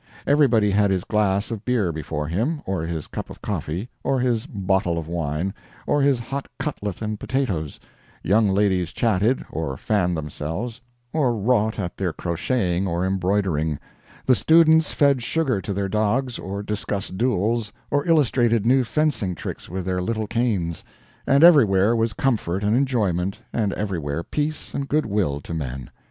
[0.25, 4.47] Everybody had his glass of beer before him, or his cup of coffee, or his
[4.47, 5.53] bottle of wine,
[5.85, 7.79] or his hot cutlet and potatoes;
[8.23, 10.81] young ladies chatted, or fanned themselves,
[11.13, 13.77] or wrought at their crocheting or embroidering;
[14.25, 19.69] the students fed sugar to their dogs, or discussed duels, or illustrated new fencing tricks
[19.69, 20.83] with their little canes;
[21.27, 25.91] and everywhere was comfort and enjoyment, and everywhere peace and good will to men.